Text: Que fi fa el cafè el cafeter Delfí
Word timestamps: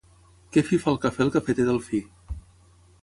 Que 0.55 0.63
fi 0.69 0.79
fa 0.85 0.89
el 0.93 0.97
cafè 1.03 1.23
el 1.27 1.31
cafeter 1.37 1.67
Delfí 1.71 2.01